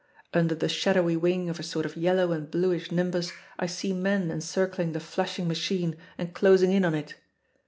[0.33, 4.31] Under the shadowy wing of a sort of yellow and bluish nimbus I see men
[4.31, 7.13] encircling the flashing machine and closing in on it.